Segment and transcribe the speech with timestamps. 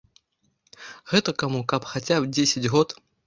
[1.11, 2.97] Гэтакаму каб хаця дзесяць год.